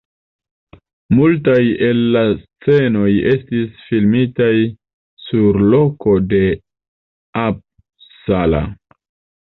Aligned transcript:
Multaj 1.17 1.57
el 1.89 2.01
la 2.15 2.23
scenoj 2.39 3.11
estis 3.33 3.85
filmitaj 3.91 4.51
sur 5.29 5.63
lokoj 5.77 6.19
de 6.35 6.45
Uppsala. 7.47 8.69